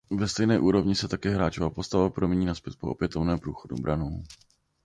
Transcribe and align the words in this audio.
Ve 0.11 0.27
stejné 0.27 0.59
úrovni 0.59 0.95
se 0.95 1.07
také 1.07 1.29
hráčova 1.29 1.69
postava 1.69 2.09
promění 2.09 2.45
nazpět 2.45 2.75
po 2.75 2.87
opětovném 2.91 3.39
průchodu 3.39 3.75
branou. 3.75 4.23